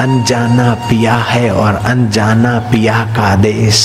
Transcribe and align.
अनजाना 0.00 0.74
पिया 0.74 1.14
है 1.14 1.54
और 1.54 1.74
अनजाना 1.74 2.58
पिया 2.58 3.04
का 3.04 3.36
देश। 3.36 3.78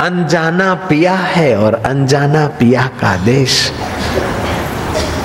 अनजाना 0.00 0.74
पिया 0.74 1.14
है 1.14 1.56
और 1.56 1.74
अनजाना 1.74 2.46
पिया 2.46 2.82
का 2.82 3.16
देश। 3.16 3.72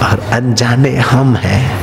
और 0.04 0.20
अनजाने 0.32 0.96
हम 0.96 1.36
हैं। 1.36 1.82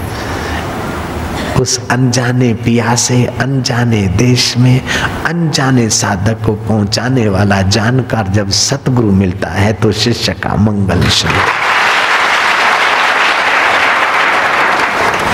उस 1.55 1.89
अनजाने 1.89 2.55
पिया 2.55 2.95
से 2.95 3.27
अनजाने 3.27 4.07
देश 4.07 4.57
में 4.57 4.81
अनजाने 5.25 5.89
साधक 5.89 6.47
को 6.47 6.53
पहुँचाने 6.53 7.29
वाला 7.29 7.63
जानकार 7.63 8.29
जब 8.29 8.51
सतगुरु 8.51 9.13
मिलता 9.13 9.49
है 9.49 9.73
तो 9.73 9.93
शिष्य 9.93 10.33
का 10.33 10.57
मंगल 10.57 11.03
शुरू 11.03 11.68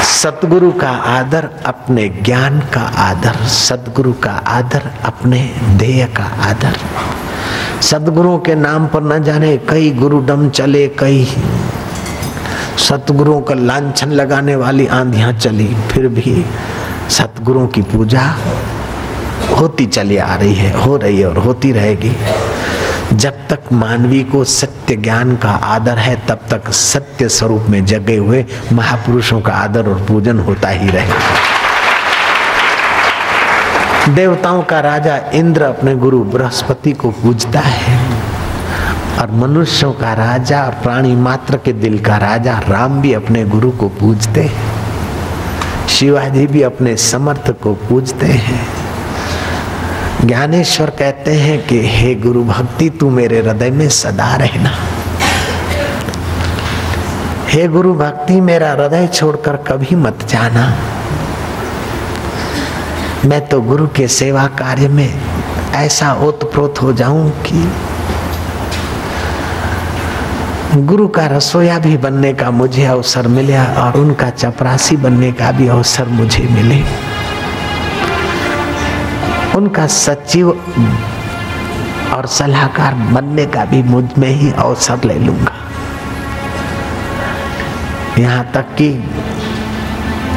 सतगुरु 0.05 0.71
का 0.73 0.91
आदर 0.91 1.49
अपने 1.67 2.09
ज्ञान 2.23 2.59
का 2.75 2.81
आदर 3.01 3.45
सतगुरु 3.49 4.13
का 4.23 4.31
आदर 4.31 4.91
अपने 5.05 5.41
ध्येय 5.79 6.05
का 6.17 6.25
आदर। 6.49 6.77
सदगुरुओं 7.83 8.39
के 8.39 8.55
नाम 8.55 8.87
पर 8.87 9.03
न 9.03 9.23
जाने, 9.25 9.57
कई 9.69 9.91
गुरुडम 9.91 10.49
चले, 10.51 10.87
कई 10.99 11.25
सतगुरुओं 12.79 13.41
का 13.41 13.55
लांछन 13.55 14.13
लगाने 14.13 14.57
वाली 14.57 14.87
आंधियाँ 14.87 15.33
चली, 15.33 15.69
फिर 15.91 16.09
भी 16.09 16.45
सतगुरुओं 17.11 17.67
की 17.67 17.83
पूजा 17.83 18.25
होती 19.51 19.87
चली 19.87 20.17
आ 20.17 20.35
रही 20.35 20.55
है, 20.55 20.73
हो 20.83 20.97
रही 20.97 21.21
है 21.21 21.29
और 21.29 21.39
होती 21.39 21.73
रहेगी। 21.73 22.13
जब 23.15 23.49
तक 23.49 23.61
मानवी 23.73 24.25
को 24.25 24.45
सत्य 24.45 24.97
ज्ञान 24.97 25.37
का 25.37 25.51
आदर 25.51 25.99
है, 25.99 26.27
तब 26.27 26.41
तक 26.51 26.71
सत्य 26.71 27.29
स्वरूप 27.29 27.67
में 27.69 27.85
जगे 27.85 28.17
हुए 28.17 28.45
महापुरुषों 28.73 29.41
का 29.41 29.53
आदर 29.53 29.89
और 29.89 30.05
पूजन 30.09 30.39
होता 30.39 30.69
ही 30.69 30.89
रहेगा। 30.89 31.15
देवताओं 34.15 34.63
का 34.63 34.81
राजा 34.81 35.17
इंद्र 35.35 35.63
अपने 35.63 35.95
गुरु 35.95 36.25
बृहस्पति 36.25 36.93
को 36.93 37.11
पूजता 37.11 37.61
है 37.61 37.99
और 39.21 39.31
मनुष्यों 39.31 39.93
का 39.93 40.13
राजा 40.15 40.65
और 40.65 40.73
प्राणी 40.73 41.17
मात्र 41.17 41.57
के 41.57 41.73
दिल 41.73 41.99
का 41.99 42.17
राजा 42.17 42.59
राम 42.59 43.01
भी 43.01 43.13
अपने 43.13 43.45
गुरु 43.45 43.71
को 43.71 43.89
पूजते 43.89 44.43
हैं। 44.43 45.87
शिवाजी 45.89 46.47
भी 46.47 46.63
अपने 46.63 46.97
समर्थ 46.97 47.51
को 47.63 47.75
पूजते 47.75 48.27
हैं। 48.27 48.84
ज्ञानेश्वर 50.23 50.91
कहते 50.91 51.33
हैं 51.33 51.67
कि, 51.67 51.81
हे 51.85 52.15
गुरु 52.15 52.45
भक्ति, 52.45 52.91
तू 52.91 53.11
मेरे 53.11 53.39
हृदय 53.39 53.71
में 53.71 53.89
सदा 53.89 54.37
रहना। 54.37 54.71
हे 57.49 57.69
गुरु 57.69 57.95
भक्ति, 57.95 58.41
मेरा 58.41 58.71
हृदय 58.73 59.07
छोड़कर 59.07 59.57
कभी 59.57 59.97
मत 59.97 60.19
जाना। 60.29 60.77
मैं 63.25 63.47
तो 63.47 63.61
गुरु 63.61 63.87
के 63.87 64.09
सेवा 64.09 64.47
कार्य 64.47 64.89
में 64.89 65.21
ऐसा 65.75 66.15
ओतप्रोत 66.15 66.75
हो 66.83 66.93
जाऊँ 66.93 67.31
कि 67.31 67.73
गुरु 70.83 71.09
का 71.09 71.27
रसोया 71.27 71.79
भी 71.79 71.97
बनने 71.97 72.35
का 72.35 72.51
मुझे 72.51 72.85
अवसर 72.85 73.29
मिले 73.29 73.59
और 73.59 73.97
उनका 73.97 74.31
चपरासी 74.31 74.97
बनने 74.97 75.33
का 75.33 75.53
भी 75.53 75.69
अवसर 75.69 76.05
मुझे 76.05 76.49
मिले। 76.51 77.14
उनका 79.57 79.87
सचिव 79.87 80.51
और 82.15 82.27
सलाहकार 82.27 82.95
बनने 82.95 83.47
का 83.47 83.65
भी 83.65 83.83
मुझमें 83.83 84.29
ही 84.29 84.51
अवसर 84.53 85.05
ले 85.05 85.15
लूँगा। 85.15 85.53
यहाँ 88.19 88.45
तक 88.55 88.75
कि 88.81 88.89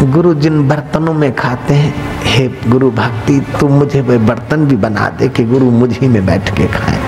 गुरु 0.03 0.33
जिन 0.33 0.67
बर्तनों 0.67 1.13
में 1.13 1.35
खाते 1.35 1.73
हैं, 1.73 1.93
हे 2.23 2.47
गुरु 2.67 2.91
भक्ति 2.91 3.39
तुम 3.59 3.71
मुझे 3.71 4.01
वे 4.01 4.17
बर्तन 4.17 4.65
भी 4.65 4.75
बना 4.75 5.09
दे 5.09 5.27
कि 5.27 5.43
गुरु 5.43 5.71
मुझे 5.71 6.07
में 6.07 6.25
बैठ 6.25 6.55
के 6.55 6.67
खाए। 6.67 6.99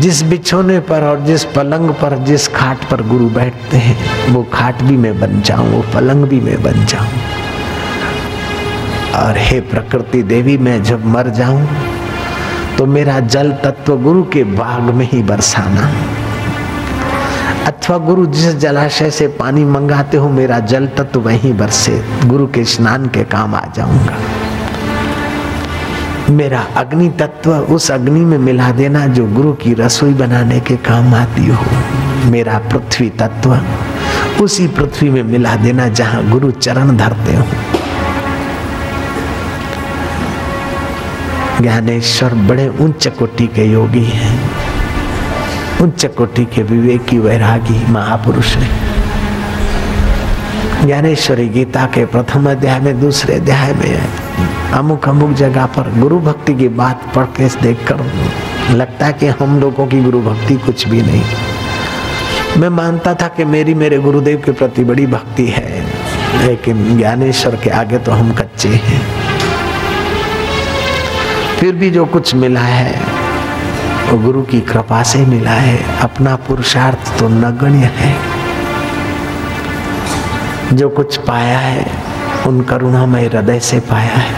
जिस 0.00 0.22
बिछोने 0.22 0.78
पर 0.80 1.04
और 1.04 1.20
जिस 1.20 1.44
पलंग 1.44 1.90
पर, 1.90 2.18
जिस 2.18 2.48
खाट 2.48 2.78
पर 2.90 3.02
गुरु 3.02 3.28
बैठते 3.30 3.76
हैं, 3.76 3.96
वो 4.32 4.42
खाट 4.52 4.82
भी 4.82 4.96
मैं 4.96 5.20
बन 5.20 5.40
जाऊँ, 5.42 5.68
वो 5.68 5.82
पलंग 5.94 6.24
भी 6.24 6.40
मैं 6.40 6.62
बन 6.62 6.84
जाऊँ। 6.86 7.08
और 9.18 9.36
हे 9.38 9.60
प्रकृति 9.60 10.22
देवी, 10.22 10.56
मैं 10.58 10.82
जब 10.82 11.06
मर 11.06 11.28
जाऊँ 11.28 11.66
तो 12.78 12.86
मेरा 12.86 13.18
जल 13.20 13.50
तत्व 13.64 13.96
गुरु 13.96 14.22
के 14.24 14.44
बाग 14.44 14.90
में 14.94 15.08
ही 15.10 15.22
बरसाना। 15.22 15.90
अथवा 17.66 17.96
गुरु 17.98 18.26
जिस 18.26 18.54
जलाशय 18.56 19.10
से 19.10 19.26
पानी 19.28 19.64
मंगाते 19.64 20.16
हो, 20.16 20.28
मेरा 20.28 20.58
जल 20.58 20.86
तत्व 20.86 21.20
वहीं 21.20 21.52
बरसे, 21.58 22.02
गुरु 22.24 22.46
के 22.46 22.64
स्नान 22.64 23.06
के 23.06 23.24
काम 23.24 23.54
आ 23.54 23.62
जाऊँगा। 23.76 24.16
मेरा 26.30 26.60
अग्नि 26.76 27.08
तत्व 27.08 27.50
उस 27.50 27.90
अग्नि 27.90 28.20
में 28.20 28.38
मिला 28.38 28.70
देना, 28.72 29.06
जो 29.06 29.26
गुरु 29.26 29.52
की 29.52 29.74
रसोई 29.74 30.14
बनाने 30.14 30.60
के 30.60 30.76
काम 30.76 31.14
आती 31.14 31.46
हो। 31.46 31.64
मेरा 32.30 32.58
पृथ्वी 32.72 33.08
तत्व 33.10 33.60
उसी 34.42 34.66
पृथ्वी 34.68 35.08
में 35.10 35.22
मिला 35.22 35.56
देना, 35.56 35.88
जहाँ 35.88 36.28
गुरु 36.30 36.50
चरण 36.50 36.96
धरते 36.96 37.36
हो। 37.36 37.44
ज्ञानेश्वर 41.60 42.34
बड़े 42.48 42.68
उच्च 42.80 43.06
कोटि 43.08 43.46
के 43.46 43.64
योगी 43.64 44.04
हैं। 44.04 44.34
उच्च 45.82 46.04
कोटि 46.06 46.44
के 46.44 46.62
विवेकी 46.62 47.18
वैरागी 47.18 47.78
महापुरुष 47.92 48.54
हैं। 48.56 48.70
ज्ञानेश्वरी 50.86 51.48
गीता 51.48 51.86
के 51.86 52.04
प्रथम 52.06 52.50
अध्याय 52.50 52.80
में 52.80 53.00
दूसरे 53.00 53.34
अध्याय 53.34 53.72
में 53.72 54.08
अमुक 54.72 55.08
अमुक 55.08 55.32
जगह 55.32 55.66
पर 55.66 55.90
गुरु 56.00 56.18
भक्ति 56.20 56.54
की 56.54 56.68
बात 56.68 57.12
पढ़ 57.16 57.26
के 57.36 57.48
देख 57.62 57.86
कर 57.88 57.98
लगता 58.76 59.06
है 59.06 59.12
कि 59.12 59.26
हम 59.26 59.60
लोगों 59.60 59.86
की 59.86 60.02
गुरु 60.02 60.20
भक्ति 60.22 60.56
कुछ 60.56 60.88
भी 60.88 61.02
नहीं। 61.02 61.24
मैं 62.58 62.68
मानता 62.68 63.14
था 63.14 63.28
कि 63.28 63.44
मेरी 63.44 63.74
मेरे 63.74 63.98
गुरुदेव 63.98 64.42
के 64.44 64.52
प्रति 64.52 64.84
बड़ी 64.84 65.06
भक्ति 65.06 65.46
है, 65.46 65.86
लेकिन 66.46 66.98
ज्ञानेश्वर 66.98 67.56
के 67.56 67.70
आगे 67.70 67.98
तो 67.98 68.12
हम 68.12 68.32
कच्चे 68.32 68.68
हैं। 68.68 69.17
फिर 71.58 71.74
भी 71.74 71.90
जो 71.90 72.04
कुछ 72.06 72.34
मिला 72.34 72.60
है, 72.60 73.00
वो 74.10 74.18
गुरु 74.18 74.42
की 74.42 74.60
कृपा 74.60 75.02
से 75.02 75.18
मिला 75.18 75.50
है। 75.50 76.00
अपना 76.00 76.36
पुरुषार्थ 76.36 77.18
तो 77.18 77.28
नगण्य 77.28 77.92
है। 77.94 78.16
जो 80.72 80.88
कुछ 80.88 81.16
पाया 81.16 81.58
है, 81.58 81.90
उन 82.46 82.62
करुणामय 82.62 83.26
हृदय 83.26 83.60
से 83.60 83.80
पाया 83.80 84.14
है। 84.14 84.34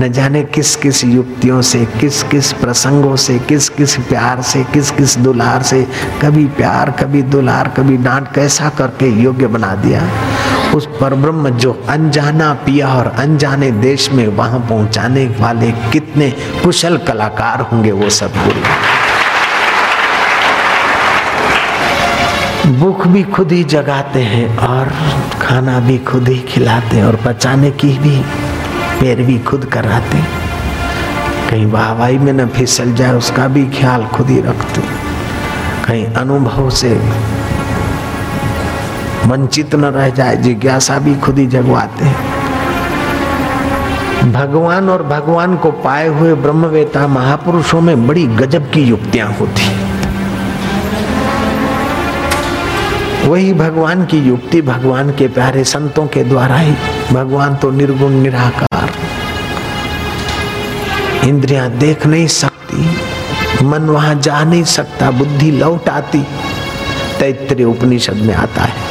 न 0.00 0.12
जाने 0.12 0.42
किस 0.42 0.76
किस 0.76 1.04
युक्तियों 1.04 1.62
से 1.62 1.84
किस 2.00 2.22
किस 2.22 2.52
प्रसंगों 2.52 3.16
से 3.16 3.38
किस 3.38 3.68
किस 3.68 3.96
प्यार 3.96 4.42
से 4.42 4.64
किस 4.64 4.90
किस 4.90 5.18
दुलार 5.18 5.62
से, 5.62 5.86
कभी 6.22 6.44
प्यार, 6.44 6.90
कभी 6.90 7.22
दुलार, 7.22 7.68
कभी 7.68 7.96
डांट, 7.96 8.28
कैसा 8.34 8.68
करके 8.68 9.08
योग्य 9.08 9.46
बना 9.46 9.74
दिया। 9.74 10.02
उस 10.74 10.86
पर 11.00 11.14
ब्रह्म 11.14 11.50
जो 11.58 11.72
अनजाना 11.88 12.52
पिया 12.66 12.88
और 12.94 13.06
अनजाने 13.18 13.70
देश 13.70 14.10
में 14.12 14.26
वहाँ 14.28 14.60
पहुँचाने 14.60 15.26
वाले 15.40 15.70
कितने 15.92 16.30
कुशल 16.62 16.96
कलाकार 16.98 17.60
होंगे 17.62 17.92
वो 17.92 18.08
सब 18.10 18.32
गुरु। 18.44 18.60
भूख 22.78 23.06
भी 23.06 23.22
खुद 23.24 23.52
ही 23.52 23.64
जगाते 23.64 24.20
हैं 24.22 24.58
और 24.58 24.92
खाना 25.40 25.78
भी 25.80 25.98
खुद 25.98 26.28
ही 26.28 26.38
खिलाते 26.48 26.96
हैं 26.96 27.04
और 27.04 27.16
पचाने 27.26 27.70
की 27.70 27.88
भी 27.98 28.16
पैरवी 29.00 29.38
खुद 29.38 29.64
कराते 29.64 30.18
कहीं 31.50 31.66
वाहवाही 31.66 32.18
में 32.18 32.32
न 32.32 32.46
फिसल 32.48 32.92
जाए, 32.94 33.12
उसका 33.12 33.46
भी 33.48 33.64
ख्याल 33.70 34.04
खुद 34.06 34.28
ही 34.30 34.40
रखते 34.40 34.80
कहीं 35.86 36.04
अनुभव 36.14 36.70
से 36.70 36.90
वंचित 39.26 39.74
न 39.74 39.84
रह 39.84 40.08
जाए, 40.08 40.36
जिज्ञासा 40.36 40.98
भी 40.98 41.14
खुद 41.14 41.38
ही 41.38 41.46
जगवाते 41.46 42.04
हैं। 42.04 42.30
भगवान 44.32 44.88
और 44.90 45.02
भगवान 45.02 45.56
को 45.56 45.70
पाए 45.70 46.06
हुए 46.08 46.34
ब्रह्मवेता 46.34 47.06
महापुरुषों 47.06 47.80
में 47.80 48.06
बड़ी 48.06 48.26
गजब 48.26 48.70
की 48.70 48.82
युक्तियाँ 48.82 49.28
होती। 49.32 49.70
वही 53.28 53.52
भगवान 53.54 54.04
की 54.04 54.18
युक्ति 54.18 54.62
भगवान 54.62 55.10
के 55.10 55.28
प्यारे 55.28 55.64
संतों 55.64 56.06
के 56.06 56.24
द्वारा 56.24 56.56
ही। 56.56 56.72
भगवान 57.12 57.56
तो 57.56 57.70
निर्गुण, 57.70 58.12
निराकार। 58.12 58.90
इंद्रियाँ 61.24 61.70
देख 61.70 62.06
नहीं 62.06 62.26
सकती, 62.26 62.86
मन 63.64 63.82
वहाँ 63.82 64.14
जा 64.14 64.42
नहीं 64.44 64.64
सकता, 64.64 65.10
बुद्धि 65.10 65.50
लौट 65.50 65.88
आती। 65.88 66.26
तैतृय 67.18 67.64
उपनिषद 67.64 68.16
में 68.16 68.34
आता 68.34 68.62
है। 68.62 68.90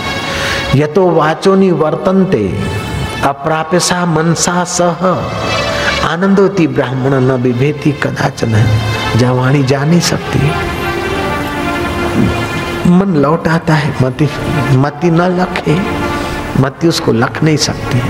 यह 0.76 0.88
तो 0.88 1.10
वाचोनी 1.12 1.72
वर्तनते, 1.72 2.60
अप्राप्यसा 3.24 4.06
मनसा 4.06 4.64
सह। 4.64 5.02
आनंदोती 6.08 6.68
ब्राह्मण 6.68 7.14
न 7.14 7.32
विभेति 7.32 7.92
कदाचन 7.92 8.54
जवानी 9.18 9.64
जा 9.64 9.84
नहीं 9.86 10.00
सकती। 10.00 10.40
मन 12.90 13.14
लौट 13.16 13.48
आता 13.48 13.74
है, 13.74 13.94
मति 14.04 14.30
मति 14.72 15.12
न 15.12 15.22
लखे, 15.22 15.78
मत 16.62 16.86
उसको 16.86 17.12
लख 17.12 17.44
नहीं 17.44 17.58
सकती। 17.58 18.02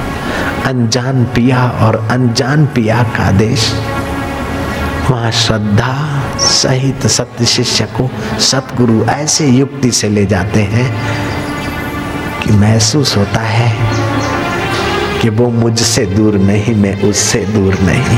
अनजान 0.65 1.25
पिया 1.25 1.67
और 1.81 2.07
अनजान 2.11 2.65
पिया 2.65 3.03
का 3.03 3.31
देश। 3.31 3.71
वहाँ 5.09 5.31
श्रद्धा 5.31 5.95
सहित 6.37 7.07
सत्य 7.07 7.45
शिष्य 7.45 7.85
को 7.85 8.09
सतगुरु 8.39 9.03
ऐसे 9.05 9.47
युक्ति 9.47 9.91
से 9.91 10.09
ले 10.09 10.25
जाते 10.25 10.59
हैं 10.59 11.30
कि 12.43 12.51
महसूस 12.51 13.17
होता 13.17 13.39
है 13.39 13.71
कि 15.21 15.29
वो 15.29 15.49
मुझसे 15.49 16.05
दूर 16.05 16.33
नहीं, 16.33 16.75
मैं 16.75 17.01
उससे 17.01 17.39
दूर 17.39 17.77
नहीं। 17.81 18.17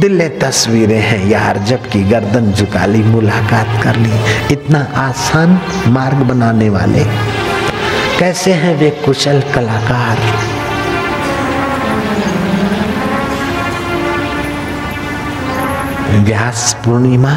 दिल 0.00 0.28
तस्वीरें 0.28 1.00
हैं 1.00 1.28
यार, 1.28 1.58
जबकि 1.58 2.02
गर्दन 2.02 2.52
झुका 2.52 2.86
ली, 2.86 3.02
मुलाकात 3.02 3.82
कर 3.82 3.96
ली। 3.96 4.10
इतना 4.52 4.86
आसान 4.96 5.60
मार्ग 5.86 6.16
बनाने 6.16 6.68
वाले 6.68 7.04
कैसे 8.18 8.52
हैं 8.52 8.76
वे 8.76 8.90
कुशल 8.90 9.42
कलाकार? 9.54 10.18
व्यास 16.24 16.76
पूर्णिमा, 16.84 17.34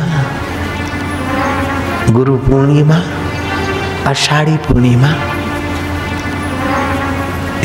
गुरु 2.10 2.38
पूर्णिमा 2.38 3.02
आषाढ़ी 4.08 4.58
पूर्णिमा। 4.58 5.14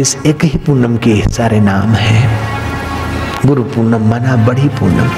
इस 0.00 0.16
एक 0.26 0.44
ही 0.44 0.58
पूनम 0.58 0.96
के 0.96 1.22
सारे 1.28 1.60
नाम 1.60 1.94
है। 1.94 2.38
गुरु 3.46 3.62
पूनम 3.62 4.08
मना 4.08 4.36
बड़ी 4.36 4.68
पूनम। 4.68 5.10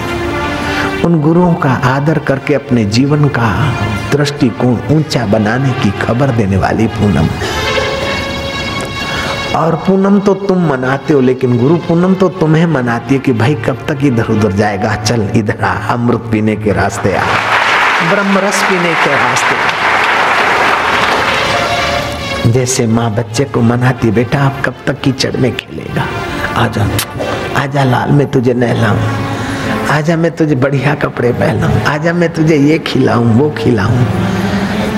उन 1.05 1.21
गुरुओं 1.21 1.55
का 1.55 1.71
आदर 1.71 2.19
करके 2.19 2.55
अपने 2.55 2.85
जीवन 2.85 3.29
का 3.29 3.73
दृष्टिकोण 4.13 4.97
ऊँचा 4.97 5.27
बनाने 5.27 5.73
की 5.73 5.91
खबर 5.91 6.31
देने 6.31 6.57
वाली 6.57 6.87
पूनम। 6.87 7.29
और 9.57 9.75
पूनम 9.77 10.19
तो 10.21 10.35
तुम 10.35 10.67
मनाते 10.69 11.13
हो, 11.13 11.21
लेकिन 11.21 11.59
गुरु 11.59 11.77
पूनम 11.77 12.15
तो 12.15 12.29
तुम्हें 12.29 12.67
मनाती 12.67 13.15
है 13.15 13.21
कि 13.21 13.33
भाई 13.33 13.55
कब 13.55 13.85
तक 13.89 13.99
इधर 14.05 14.25
उधर 14.25 14.53
जाएगा? 14.53 14.95
चल, 14.95 15.29
इधर 15.37 15.65
आ, 15.65 15.75
अमृत 15.75 16.29
पीने 16.33 16.57
के 16.57 16.73
रास्ते 16.73 17.17
आ। 17.17 17.25
ब्रह्म 18.11 18.39
रस 18.39 18.63
पीने 18.63 18.95
के 18.95 19.11
रास्ते 19.11 19.90
जैसे 22.47 22.87
माँ 22.87 23.15
बच्चे 23.15 23.45
को 23.45 23.61
मनाती, 23.61 24.11
बेटा 24.11 24.39
आप 24.39 24.63
कब 24.65 24.75
तक 24.87 25.01
कीचड़ 25.01 25.37
में 25.37 25.57
खेलेगा? 25.57 26.05
आजा 26.57 26.89
आजा 27.57 27.85
लाल 27.85 28.11
मैं 28.11 28.31
तुझे 28.31 28.55
नहलाऊं। 28.55 28.99
आजा 29.91 30.17
मैं 30.17 30.31
तुझे 30.37 30.55
बढ़िया 30.55 30.95
कपड़े 30.95 31.33
पहनाऊं। 31.33 31.83
आजा 31.83 32.13
मैं 32.13 32.33
तुझे 32.33 32.57
ये 32.57 32.79
खिलाऊं, 32.79 33.27
वो 33.27 33.51
खिलाऊं। 33.51 34.07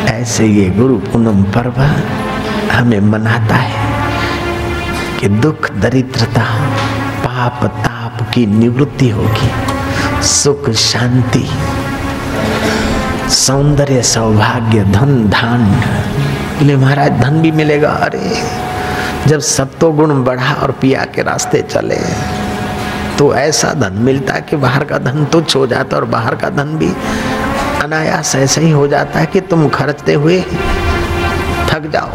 ऐसे 0.06 0.46
ये 0.46 0.70
गुरु 0.70 0.96
पूनम 0.96 1.42
पर्व 1.42 1.82
हमें 2.72 3.00
मनाता 3.00 3.54
है 3.54 3.82
कि 5.20 5.28
दुख, 5.28 5.72
दरिद्रता, 5.72 6.44
पाप, 7.24 7.64
ताप 7.64 8.30
की 8.34 8.46
निवृत्ति 8.46 9.08
होगी। 9.08 9.50
सुख, 10.22 10.70
शांति, 10.70 11.48
सौंदर्य, 13.30 14.02
सौभाग्य, 14.02 14.84
धन 14.84 15.28
धान 15.28 15.64
बोले, 16.62 16.76
महाराज, 16.76 17.12
धन 17.12 17.40
भी 17.42 17.50
मिलेगा। 17.50 17.90
अरे, 17.90 18.42
जब 19.26 19.40
सत्तो 19.40 19.90
गुण 19.92 20.22
बढ़ा 20.24 20.52
और 20.54 20.70
पिया 20.72 21.04
के 21.04 21.22
रास्ते 21.22 21.62
चले 21.62 21.96
तो 23.18 23.34
ऐसा 23.34 23.72
धन 23.74 23.92
मिलता 23.98 24.34
है 24.34 24.40
कि 24.40 24.56
बाहर 24.56 24.84
का 24.84 24.98
धन 24.98 25.24
तुच्छ 25.24 25.54
हो 25.56 25.66
जाता 25.66 25.96
और 25.96 26.04
बाहर 26.04 26.34
का 26.34 26.50
धन 26.50 26.76
भी 26.78 26.92
अनायास 27.82 28.34
ऐसे 28.36 28.60
ही 28.60 28.70
हो 28.70 28.86
जाता 28.88 29.18
है 29.18 29.26
कि 29.26 29.40
तुम 29.40 29.68
खर्चते 29.68 30.14
हुए 30.14 30.40
थक 31.68 31.90
जाओ। 31.92 32.10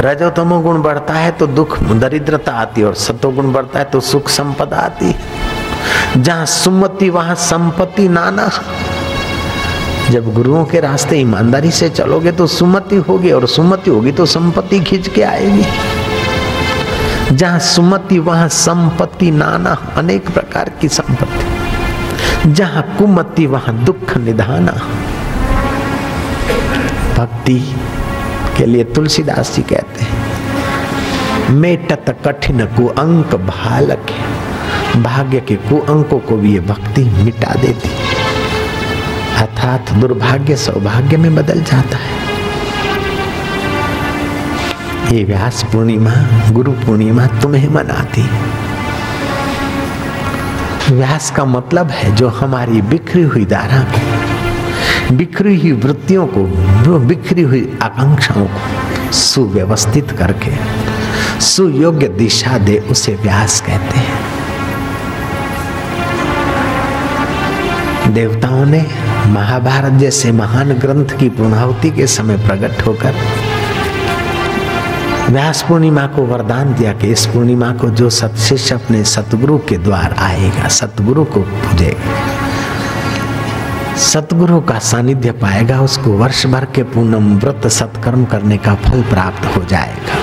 रजो 0.00 0.30
तमो 0.30 0.60
गुण 0.60 0.82
बढ़ता 0.82 1.14
है 1.14 1.30
तो 1.30 1.46
दुख, 1.46 1.78
दरिद्रता 1.82 2.52
आती 2.52 2.82
और 2.82 2.94
सतो 2.94 3.30
गुण 3.30 3.52
बढ़ता 3.52 3.78
है 3.78 3.84
तो 3.84 4.00
सुख 4.00 4.28
संपदा 4.28 4.76
आती। 4.76 5.14
जहाँ 6.16 6.46
सुमति, 6.46 7.08
वहाँ 7.10 7.34
संपत्ति 7.34 8.08
नाना। 8.08 8.50
जब 10.12 10.32
गुरुओं 10.34 10.64
के 10.64 10.80
रास्ते 10.80 11.16
ईमानदारी 11.16 11.70
से 11.70 11.88
चलोगे 11.90 12.32
तो 12.32 12.46
सुमति 12.46 12.96
होगी 13.08 13.30
और 13.32 13.46
सुमति 13.48 13.90
होगी 13.90 14.12
तो 14.12 14.26
संपत्ति 14.26 14.80
खींच 14.80 15.08
के 15.08 15.22
आएगी। 15.22 15.64
जहाँ 17.32 17.58
सुमति, 17.58 18.18
वहाँ 18.18 18.48
संपत्ति, 18.48 19.30
नाना, 19.30 19.72
अनेक 19.96 20.30
प्रकार 20.30 20.70
की 20.80 20.88
संपत्ति। 20.88 22.50
जहाँ 22.52 22.82
कुमति, 22.98 23.46
वहाँ 23.46 23.74
दुख, 23.84 24.16
निधाना। 24.18 24.72
भक्ति 27.16 27.58
के 28.56 28.66
लिए 28.66 28.84
तुलसीदास 28.84 29.54
जी 29.56 29.62
कहते 29.62 30.04
हैं, 30.04 31.50
मेटत 31.52 32.16
कठिन 32.26 32.64
कुअंक 32.66 33.34
भालक 33.46 34.06
भाग्य 34.98 35.40
के 35.40 35.56
कुअंकों 35.68 36.18
को 36.18 36.36
भी 36.36 36.52
ये 36.52 36.60
भक्ति 36.62 37.04
मिटा 37.16 37.54
देती। 37.54 38.01
अर्थात 39.36 39.92
दुर्भाग्य 39.92 40.56
सौभाग्य 40.56 41.16
में 41.16 41.34
बदल 41.34 41.62
जाता 41.62 41.98
है। 41.98 42.20
ये 45.12 45.22
व्यास 45.24 45.62
पूर्णिमा, 45.62 46.12
गुरु 46.50 46.72
पूर्णिमा 46.72 47.26
तुम्हें 47.42 47.68
मनाती 47.68 48.22
व्यास 50.90 51.30
का 51.30 51.44
मतलब 51.44 51.90
है 51.90 52.14
जो 52.16 52.28
हमारी 52.28 52.80
बिखरी 52.82 53.22
हुई 53.22 53.44
धारा 53.44 53.80
को, 53.92 54.00
बिखरी 55.16 55.56
हुई 55.60 55.72
वृत्तियों 55.72 56.26
को 56.26 56.98
बिखरी 57.00 57.42
हुई 57.42 57.78
आकांक्षाओं 57.82 58.46
को 58.46 59.12
सुव्यवस्थित 59.12 60.10
करके, 60.10 60.50
सुयोग्य 61.40 62.08
दिशा 62.08 62.58
दे 62.58 62.78
उसे 62.90 63.14
व्यास 63.14 63.60
कहते 63.60 63.98
हैं। 63.98 64.20
देवताओं 68.14 68.64
ने 68.66 68.80
महाभारत 69.26 69.92
जैसे 69.92 70.32
महान 70.32 70.72
ग्रंथ 70.72 71.18
की 71.18 71.28
पूर्णाहुति 71.28 71.90
के 71.90 72.06
समय 72.06 72.36
प्रकट 72.36 72.86
होकर 72.86 73.14
व्यास 75.30 75.62
पूर्णिमा 75.68 76.06
को 76.06 76.22
वरदान 76.22 76.74
दिया 76.74 76.92
कि 76.92 77.08
इस 77.08 77.26
पूर्णिमा 77.26 77.70
को 77.72 77.90
जो 77.90 78.10
सतशिष्य 78.10 78.74
अपने 78.74 79.04
सतगुरु 79.04 79.58
के 79.58 79.78
द्वार 79.78 80.14
आएगा, 80.18 80.68
सतगुरु 80.68 81.24
को 81.24 81.40
पूजेगा। 81.40 82.20
सतगुरु 83.96 84.60
का 84.60 84.78
सानिध्य 84.78 85.32
पाएगा, 85.32 85.80
उसको 85.80 86.10
वर्ष 86.10 86.46
भर 86.46 86.64
के 86.64 86.82
पूनम 86.82 87.38
व्रत 87.38 87.66
सत्कर्म 87.66 88.24
करने 88.24 88.56
का 88.56 88.74
फल 88.74 89.02
प्राप्त 89.02 89.56
हो 89.56 89.64
जाएगा। 89.64 90.20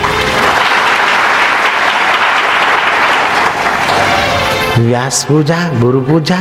व्यास 4.79 5.23
पूजा, 5.23 5.69
गुरु 5.79 6.01
पूजा 6.01 6.37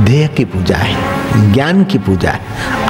ध्येय 0.00 0.28
की 0.28 0.44
पूजा 0.44 0.76
है, 0.76 1.52
ज्ञान 1.52 1.84
की 1.84 1.98
पूजा 1.98 2.30
है, 2.30 2.40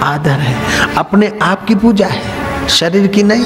आदर 0.03 0.31
है, 0.31 0.57
अपने 0.95 1.39
आप 1.43 1.65
की 1.65 1.75
पूजा 1.75 2.07
है, 2.07 2.23
शरीर 2.69 3.07
की 3.07 3.23
नहीं। 3.23 3.45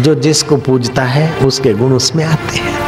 जो 0.00 0.14
जिसको 0.14 0.56
पूजता 0.56 1.02
है, 1.02 1.32
उसके 1.36 1.74
गुण 1.74 1.92
उसमें 1.92 2.24
आते 2.24 2.56
हैं। 2.56 2.80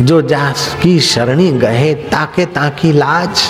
जो 0.00 0.22
जास 0.22 0.76
की 0.82 1.00
शरणी 1.00 1.52
गए 1.52 1.94
ताके 1.94 2.46
ताकी 2.46 2.92
लाज, 2.92 3.42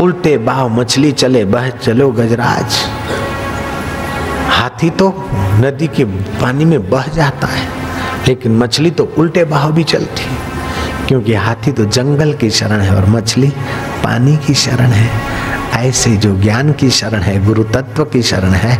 उल्टे 0.00 0.38
बाव 0.38 0.68
मछली 0.68 1.12
चले, 1.12 1.44
बह 1.44 1.68
चलो 1.68 2.10
गजराज। 2.10 2.76
हाथी 4.48 4.90
तो 4.90 5.28
नदी 5.32 5.86
के 5.86 6.04
पानी 6.04 6.64
में 6.64 6.90
बह 6.90 7.04
जाता 7.06 7.46
है। 7.46 7.83
लेकिन 8.28 8.56
मछली 8.56 8.90
तो 8.90 9.12
उल्टे 9.18 9.44
बहाव 9.44 9.72
भी 9.72 9.84
चलती 9.84 10.24
क्योंकि 11.08 11.34
हाथी 11.34 11.72
तो 11.72 11.84
जंगल 11.84 12.32
की 12.32 12.50
शरण 12.50 12.80
है 12.80 12.96
और 12.96 13.06
मछली 13.06 13.48
पानी 14.04 14.36
की 14.36 14.54
शरण 14.54 14.86
है। 14.86 15.10
ऐसे 15.72 16.10
जो 16.10 16.36
ज्ञान 16.36 16.72
की 16.72 16.90
शरण 16.90 17.20
है, 17.20 17.44
गुरु 17.44 17.62
तत्व 17.64 18.04
की 18.04 18.22
शरण 18.22 18.50
है, 18.50 18.78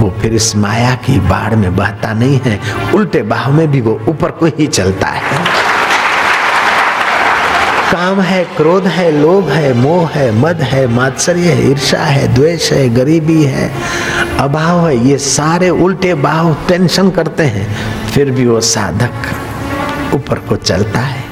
वो 0.00 0.14
फिर 0.22 0.32
इस 0.32 0.56
माया 0.56 0.94
की 0.94 1.20
बाढ़ 1.20 1.54
में 1.54 1.76
बहता 1.76 2.12
नहीं 2.12 2.40
है। 2.44 2.60
उल्टे 2.94 3.22
बाह 3.22 3.48
में 3.50 3.70
भी 3.70 3.80
वो 3.80 4.00
ऊपर 4.08 4.30
को 4.30 4.46
ही 4.46 4.66
चलता 4.66 5.06
है। 5.06 5.22
काम 7.92 8.20
है, 8.20 8.44
क्रोध 8.44 8.86
है, 8.86 9.22
लोभ 9.22 9.48
है, 9.48 9.74
मोह 9.74 10.08
है, 10.08 10.32
मद 10.32 10.62
है, 10.62 10.86
मात्सर्य 10.86 11.40
है 11.40 11.70
ईर्षा 11.70 11.98
है, 11.98 12.34
द्वेष 12.34 12.72
है, 12.72 12.88
गरीबी 12.88 13.42
है। 13.44 13.72
अभाव 14.38 14.88
है, 14.88 15.06
ये 15.08 15.18
सारे 15.18 15.70
उल्टे 15.70 16.14
बाह 16.14 16.52
टेंशन 16.68 17.10
करते 17.10 17.42
हैं। 17.42 17.76
फिर 18.16 18.30
भी 18.30 18.46
वो 18.46 18.60
साधक 18.60 20.14
ऊपर 20.14 20.38
को 20.38 20.56
चलता 20.56 21.00
है। 21.00 21.25